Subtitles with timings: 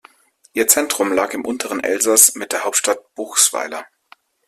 [0.53, 3.85] Ihr Zentrum lag im unteren Elsass mit der Hauptstadt Buchsweiler.